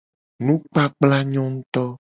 [0.45, 1.83] Nukpakpla nyo nguuto.